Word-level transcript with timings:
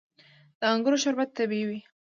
د 0.59 0.61
انګورو 0.73 0.97
شربت 1.03 1.29
طبیعي 1.37 1.63
وي. 1.67 1.79